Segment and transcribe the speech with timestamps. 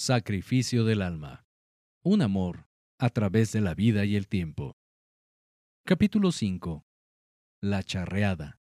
[0.00, 1.44] Sacrificio del alma.
[2.04, 2.68] Un amor
[3.00, 4.76] a través de la vida y el tiempo.
[5.84, 6.86] Capítulo 5.
[7.60, 8.60] La charreada.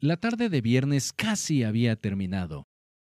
[0.00, 2.64] La tarde de viernes casi había terminado.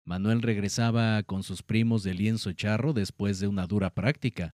[0.05, 4.51] Manuel regresaba con sus primos de lienzo charro después de una dura práctica.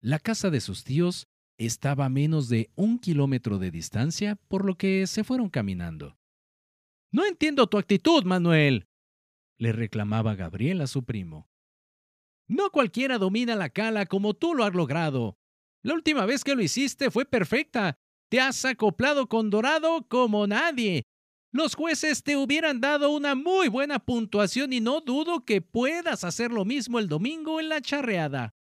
[0.00, 1.28] La casa de sus tíos
[1.58, 6.18] estaba a menos de un kilómetro de distancia, por lo que se fueron caminando.
[7.12, 8.88] No entiendo tu actitud, Manuel,
[9.58, 11.48] le reclamaba Gabriel a su primo.
[12.46, 15.38] No cualquiera domina la cala como tú lo has logrado.
[15.82, 17.98] La última vez que lo hiciste fue perfecta.
[18.30, 21.04] Te has acoplado con Dorado como nadie.
[21.52, 26.50] Los jueces te hubieran dado una muy buena puntuación y no dudo que puedas hacer
[26.50, 28.54] lo mismo el domingo en la charreada.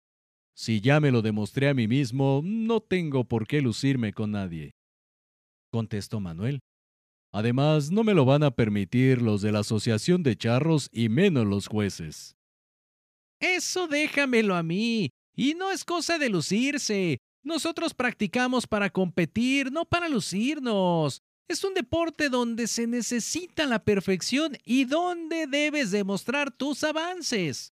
[0.54, 4.72] Si ya me lo demostré a mí mismo, no tengo por qué lucirme con nadie.
[5.70, 6.60] Contestó Manuel.
[7.32, 11.46] Además, no me lo van a permitir los de la Asociación de Charros y menos
[11.46, 12.36] los jueces.
[13.40, 15.10] Eso déjamelo a mí.
[15.34, 17.18] Y no es cosa de lucirse.
[17.42, 21.22] Nosotros practicamos para competir, no para lucirnos.
[21.48, 27.72] Es un deporte donde se necesita la perfección y donde debes demostrar tus avances.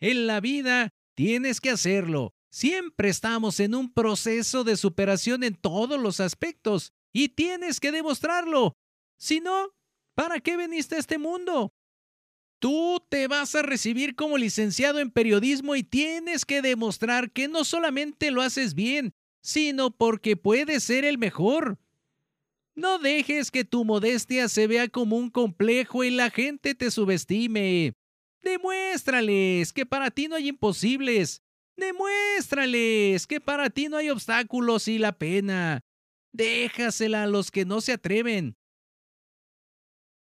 [0.00, 2.32] En la vida tienes que hacerlo.
[2.50, 8.76] Siempre estamos en un proceso de superación en todos los aspectos y tienes que demostrarlo.
[9.18, 9.74] Si no,
[10.14, 11.72] ¿para qué veniste a este mundo?
[12.60, 17.64] Tú te vas a recibir como licenciado en periodismo y tienes que demostrar que no
[17.64, 21.80] solamente lo haces bien, sino porque puedes ser el mejor.
[22.76, 27.94] No dejes que tu modestia se vea como un complejo y la gente te subestime.
[28.42, 31.42] Demuéstrales que para ti no hay imposibles.
[31.76, 35.82] Demuéstrales que para ti no hay obstáculos y la pena.
[36.32, 38.56] Déjasela a los que no se atreven.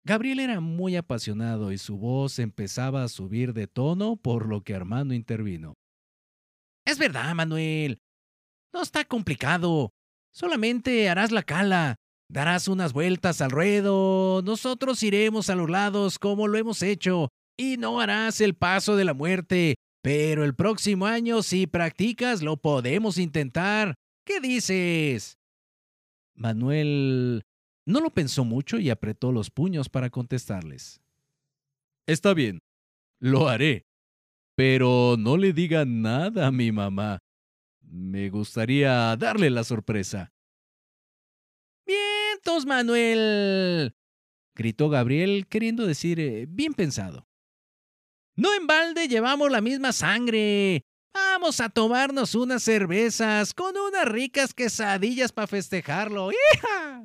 [0.05, 4.73] Gabriel era muy apasionado y su voz empezaba a subir de tono, por lo que
[4.73, 5.73] Armando intervino.
[6.85, 7.99] Es verdad, Manuel.
[8.73, 9.91] No está complicado.
[10.33, 11.95] Solamente harás la cala,
[12.29, 17.77] darás unas vueltas al ruedo, nosotros iremos a los lados como lo hemos hecho, y
[17.77, 19.75] no harás el paso de la muerte.
[20.03, 23.95] Pero el próximo año, si practicas, lo podemos intentar.
[24.25, 25.36] ¿Qué dices?
[26.37, 27.45] Manuel
[27.85, 31.01] no lo pensó mucho y apretó los puños para contestarles.
[32.05, 32.61] Está bien,
[33.19, 33.85] lo haré.
[34.55, 37.19] Pero no le diga nada a mi mamá.
[37.81, 40.33] Me gustaría darle la sorpresa.
[41.85, 43.95] ¡Vientos, Manuel!
[44.55, 47.27] gritó Gabriel, queriendo decir eh, bien pensado.
[48.35, 50.86] No en balde llevamos la misma sangre.
[51.17, 56.29] Vamos a tomarnos unas cervezas con unas ricas quesadillas para festejarlo.
[56.53, 57.03] ¡Hija!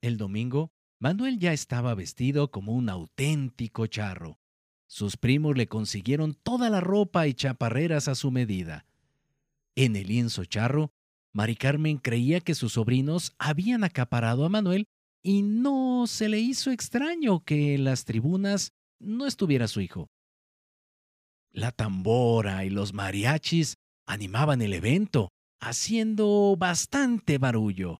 [0.00, 4.38] El domingo, Manuel ya estaba vestido como un auténtico charro.
[4.86, 8.86] Sus primos le consiguieron toda la ropa y chaparreras a su medida.
[9.76, 10.92] En el lienzo charro,
[11.34, 14.88] Mari Carmen creía que sus sobrinos habían acaparado a Manuel
[15.22, 20.08] y no se le hizo extraño que en las tribunas no estuviera su hijo.
[21.58, 23.74] La tambora y los mariachis
[24.06, 25.30] animaban el evento,
[25.60, 27.98] haciendo bastante barullo.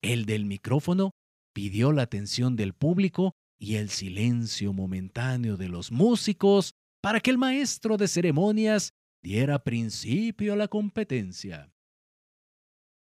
[0.00, 1.10] El del micrófono
[1.52, 6.72] pidió la atención del público y el silencio momentáneo de los músicos
[7.02, 11.70] para que el maestro de ceremonias diera principio a la competencia.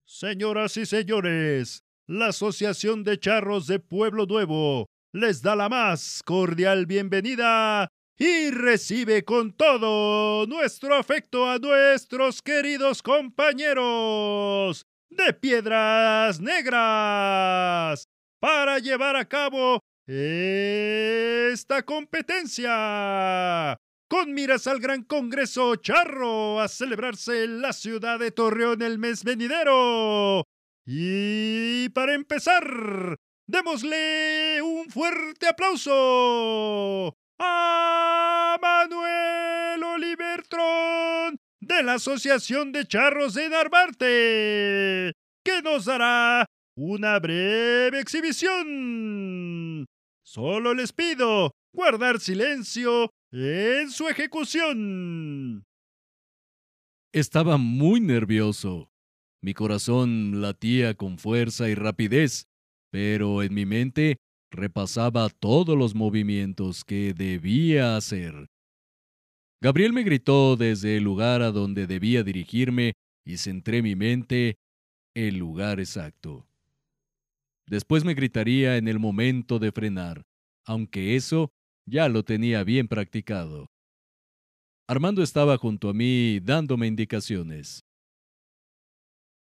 [0.06, 6.86] Señoras y señores, la Asociación de Charros de Pueblo Nuevo les da la más cordial
[6.86, 18.08] bienvenida y recibe con todo nuestro afecto a nuestros queridos compañeros de Piedras Negras
[18.40, 23.76] para llevar a cabo esta competencia
[24.08, 29.22] con miras al Gran Congreso Charro a celebrarse en la ciudad de Torreón el mes
[29.22, 30.42] venidero.
[30.86, 33.14] Y para empezar,
[33.46, 39.18] démosle un fuerte aplauso a Manuel
[41.60, 45.12] de la Asociación de Charros de Narvarte,
[45.44, 46.46] que nos dará
[46.76, 49.86] una breve exhibición.
[50.22, 55.64] Solo les pido guardar silencio en su ejecución.
[57.12, 58.90] Estaba muy nervioso.
[59.42, 62.46] Mi corazón latía con fuerza y rapidez,
[62.90, 64.16] pero en mi mente
[64.50, 68.48] repasaba todos los movimientos que debía hacer.
[69.60, 74.56] Gabriel me gritó desde el lugar a donde debía dirigirme y centré mi mente
[75.14, 76.46] el lugar exacto.
[77.66, 80.22] Después me gritaría en el momento de frenar,
[80.64, 81.50] aunque eso
[81.86, 83.66] ya lo tenía bien practicado.
[84.86, 87.84] Armando estaba junto a mí dándome indicaciones.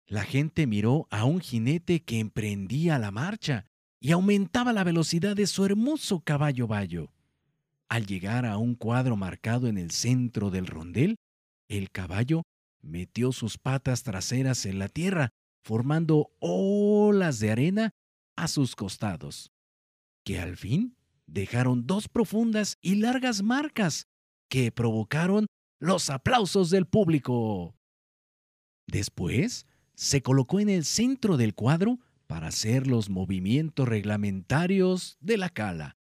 [0.07, 3.65] La gente miró a un jinete que emprendía la marcha
[4.06, 7.12] y aumentaba la velocidad de su hermoso caballo bayo.
[7.90, 11.16] Al llegar a un cuadro marcado en el centro del rondel,
[11.69, 12.44] el caballo
[12.84, 15.31] metió sus patas traseras en la tierra,
[15.63, 17.90] formando olas de arena
[18.36, 19.52] a sus costados,
[20.24, 24.06] que al fin dejaron dos profundas y largas marcas
[24.50, 25.48] que provocaron
[25.80, 27.74] los aplausos del público.
[28.86, 29.66] Después,
[29.96, 35.98] se colocó en el centro del cuadro para hacer los movimientos reglamentarios de la cala.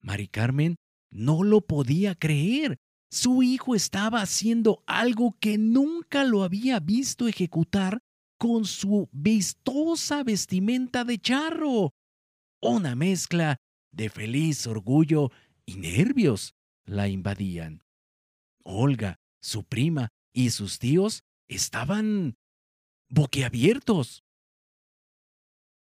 [0.00, 0.76] Mari Carmen
[1.10, 2.76] no lo podía creer.
[3.10, 8.00] Su hijo estaba haciendo algo que nunca lo había visto ejecutar
[8.38, 11.92] con su vistosa vestimenta de charro.
[12.60, 13.56] Una mezcla
[13.92, 15.30] de feliz orgullo
[15.64, 16.54] y nervios
[16.84, 17.82] la invadían.
[18.64, 22.34] Olga, su prima y sus tíos estaban
[23.08, 24.23] boquiabiertos.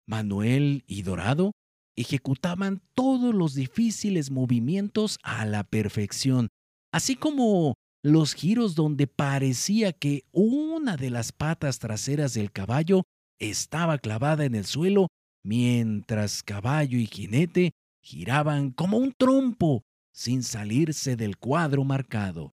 [0.06, 1.52] Manuel y Dorado
[1.96, 6.48] ejecutaban todos los difíciles movimientos a la perfección,
[6.92, 13.04] así como los giros donde parecía que una de las patas traseras del caballo
[13.38, 15.08] estaba clavada en el suelo,
[15.44, 17.72] mientras caballo y jinete
[18.02, 19.82] giraban como un trompo
[20.12, 22.52] sin salirse del cuadro marcado.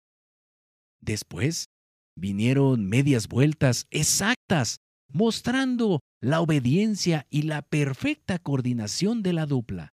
[1.01, 1.67] Después
[2.17, 4.79] vinieron medias vueltas exactas,
[5.09, 9.95] mostrando la obediencia y la perfecta coordinación de la dupla.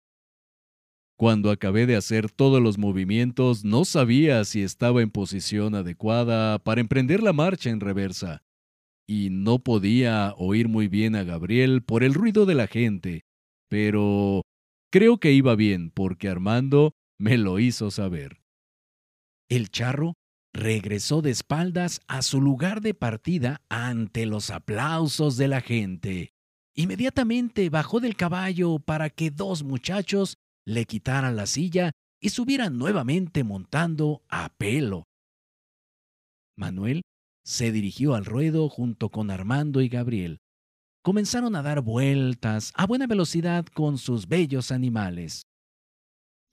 [1.16, 6.80] Cuando acabé de hacer todos los movimientos, no sabía si estaba en posición adecuada para
[6.80, 8.42] emprender la marcha en reversa,
[9.06, 13.24] y no podía oír muy bien a Gabriel por el ruido de la gente,
[13.68, 14.42] pero
[14.90, 18.40] creo que iba bien porque Armando me lo hizo saber.
[19.48, 20.14] El charro
[20.52, 26.32] regresó de espaldas a su lugar de partida ante los aplausos de la gente.
[26.74, 33.44] Inmediatamente bajó del caballo para que dos muchachos le quitaran la silla y subieran nuevamente
[33.44, 35.04] montando a pelo.
[36.56, 37.02] Manuel
[37.44, 40.38] se dirigió al ruedo junto con Armando y Gabriel.
[41.02, 45.42] Comenzaron a dar vueltas a buena velocidad con sus bellos animales.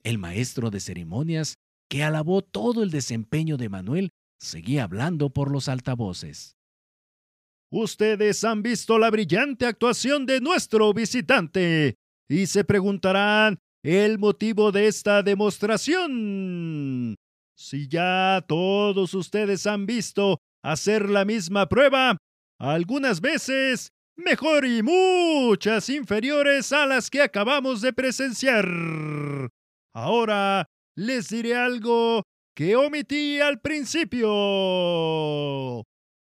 [0.02, 1.54] El maestro de ceremonias,
[1.88, 6.56] que alabó todo el desempeño de Manuel, seguía hablando por los altavoces.
[7.70, 11.96] Ustedes han visto la brillante actuación de nuestro visitante
[12.28, 17.16] y se preguntarán el motivo de esta demostración.
[17.56, 22.16] Si ya todos ustedes han visto hacer la misma prueba,
[22.58, 28.66] algunas veces mejor y muchas inferiores a las que acabamos de presenciar.
[29.94, 30.66] Ahora
[30.98, 32.24] les diré algo
[32.56, 34.26] que omití al principio.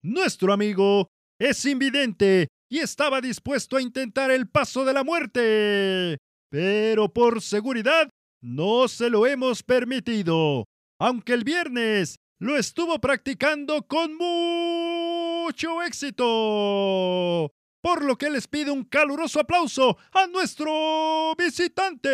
[0.03, 1.07] Nuestro amigo
[1.39, 6.17] es invidente y estaba dispuesto a intentar el paso de la muerte.
[6.51, 8.09] Pero por seguridad
[8.41, 10.65] no se lo hemos permitido,
[10.99, 18.83] aunque el viernes lo estuvo practicando con mucho éxito por lo que les pido un
[18.83, 22.09] caluroso aplauso a nuestro visitante.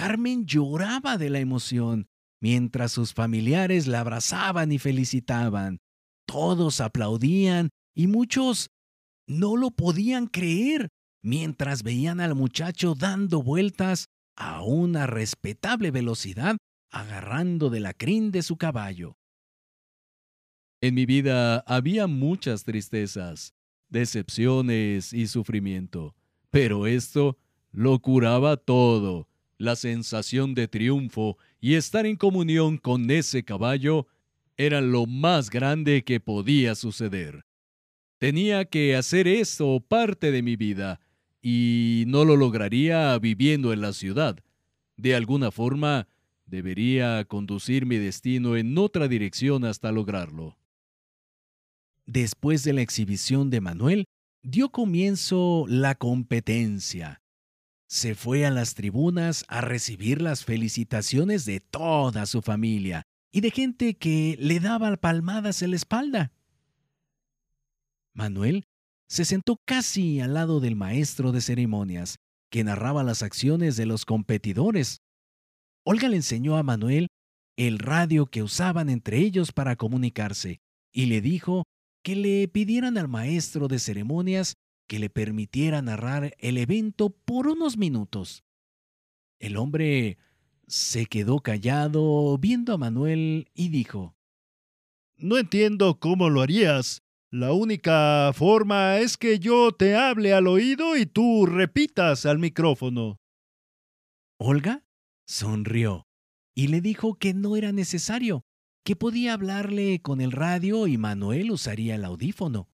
[0.00, 2.08] Carmen lloraba de la emoción,
[2.40, 5.76] mientras sus familiares la abrazaban y felicitaban.
[6.26, 8.70] Todos aplaudían y muchos
[9.26, 10.88] no lo podían creer
[11.22, 16.56] mientras veían al muchacho dando vueltas a una respetable velocidad,
[16.90, 19.18] agarrando de la crin de su caballo.
[20.80, 23.52] En mi vida había muchas tristezas,
[23.90, 26.14] decepciones y sufrimiento,
[26.50, 27.36] pero esto
[27.70, 29.29] lo curaba todo.
[29.60, 34.06] La sensación de triunfo y estar en comunión con ese caballo
[34.56, 37.44] era lo más grande que podía suceder.
[38.16, 40.98] Tenía que hacer esto parte de mi vida
[41.42, 44.42] y no lo lograría viviendo en la ciudad.
[44.96, 46.08] De alguna forma,
[46.46, 50.56] debería conducir mi destino en otra dirección hasta lograrlo.
[52.06, 54.06] Después de la exhibición de Manuel,
[54.42, 57.19] dio comienzo la competencia.
[57.90, 63.50] Se fue a las tribunas a recibir las felicitaciones de toda su familia y de
[63.50, 66.32] gente que le daba palmadas en la espalda.
[68.14, 68.62] Manuel
[69.08, 74.04] se sentó casi al lado del maestro de ceremonias, que narraba las acciones de los
[74.04, 75.00] competidores.
[75.84, 77.08] Olga le enseñó a Manuel
[77.56, 80.60] el radio que usaban entre ellos para comunicarse
[80.92, 81.64] y le dijo
[82.04, 84.54] que le pidieran al maestro de ceremonias
[84.90, 88.42] que le permitiera narrar el evento por unos minutos.
[89.38, 90.18] El hombre
[90.66, 94.16] se quedó callado viendo a Manuel y dijo,
[95.16, 97.04] No entiendo cómo lo harías.
[97.30, 103.20] La única forma es que yo te hable al oído y tú repitas al micrófono.
[104.40, 104.84] Olga
[105.24, 106.08] sonrió
[106.52, 108.42] y le dijo que no era necesario,
[108.84, 112.69] que podía hablarle con el radio y Manuel usaría el audífono.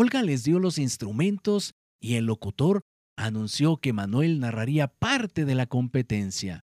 [0.00, 2.82] Olga les dio los instrumentos y el locutor
[3.16, 6.60] anunció que Manuel narraría parte de la competencia.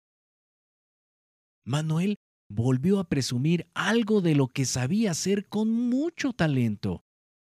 [1.63, 2.15] Manuel
[2.51, 7.03] volvió a presumir algo de lo que sabía hacer con mucho talento.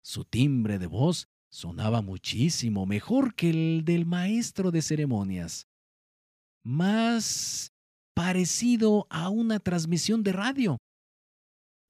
[0.04, 5.66] Su timbre de voz sonaba muchísimo mejor que el del maestro de ceremonias.
[6.62, 7.72] Más
[8.14, 10.76] parecido a una transmisión de radio.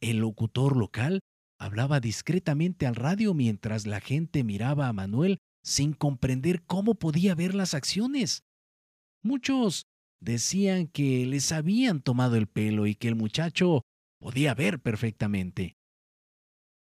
[0.01, 1.19] El locutor local
[1.61, 7.55] hablaba discretamente al radio mientras la gente miraba a Manuel sin comprender cómo podía ver
[7.55, 8.45] las acciones.
[9.23, 9.87] Muchos
[10.21, 13.83] decían que les habían tomado el pelo y que el muchacho
[14.19, 15.77] podía ver perfectamente.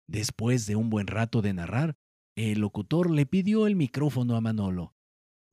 [0.07, 1.95] Después de un buen rato de narrar,
[2.37, 4.95] el locutor le pidió el micrófono a Manolo.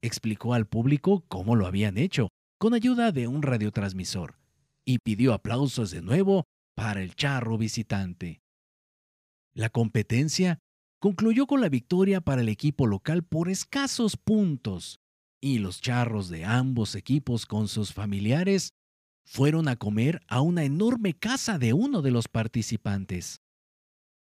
[0.03, 4.37] Explicó al público cómo lo habían hecho, con ayuda de un radiotransmisor,
[4.85, 6.45] y pidió aplausos de nuevo
[6.75, 8.41] para el charro visitante.
[9.57, 10.59] La competencia
[10.99, 14.99] concluyó con la victoria para el equipo local por escasos puntos,
[15.41, 18.69] y los charros de ambos equipos con sus familiares
[19.25, 23.41] fueron a comer a una enorme casa de uno de los participantes.